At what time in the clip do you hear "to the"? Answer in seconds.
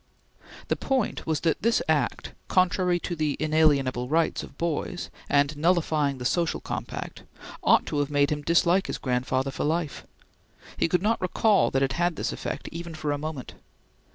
3.01-3.37